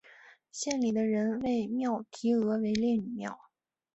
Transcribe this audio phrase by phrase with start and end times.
[0.51, 3.39] 县里的人为庙题额为烈女庙。